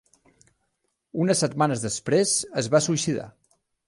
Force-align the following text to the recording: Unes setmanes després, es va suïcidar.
Unes 1.25 1.43
setmanes 1.45 1.83
després, 1.83 2.31
es 2.63 2.71
va 2.77 2.81
suïcidar. 2.87 3.27